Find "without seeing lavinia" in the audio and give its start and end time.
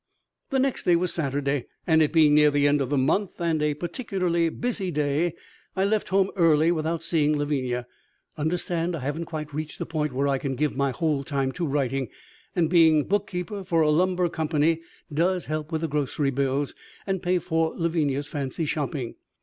6.71-7.85